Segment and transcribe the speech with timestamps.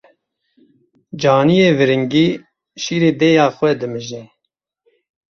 [1.21, 2.27] Caniyê viringî
[2.83, 4.23] şîrê dêya xwe dimije.